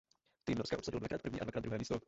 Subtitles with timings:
[0.43, 1.95] Tým Norska obsadil dvakrát první a dvakrát druhé místo.